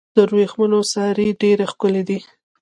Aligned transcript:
د 0.15 0.17
ورېښمو 0.29 0.79
سارۍ 0.91 1.29
ډیرې 1.41 1.65
ښکلې 1.71 2.03
دي. 2.09 2.19